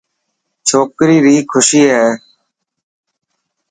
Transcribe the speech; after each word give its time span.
ڇوڪري 0.67 1.17
ري 1.25 1.35
خوشي 1.51 1.81
هي. 1.93 2.05